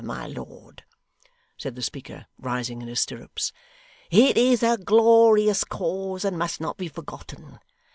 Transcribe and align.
My 0.03 0.25
lord,' 0.25 0.83
said 1.59 1.75
the 1.75 1.83
speaker, 1.83 2.25
rising 2.39 2.81
in 2.81 2.87
his 2.87 2.99
stirrups, 3.01 3.53
'it 4.09 4.35
is 4.35 4.63
a 4.63 4.77
glorious 4.77 5.63
cause, 5.63 6.25
and 6.25 6.39
must 6.39 6.59
not 6.59 6.75
be 6.79 6.87
forgotten. 6.87 7.59